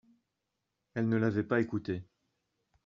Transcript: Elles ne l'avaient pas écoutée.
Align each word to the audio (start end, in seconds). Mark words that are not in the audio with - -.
Elles 0.95 1.09
ne 1.09 1.17
l'avaient 1.17 1.43
pas 1.43 1.61
écoutée. 1.61 2.03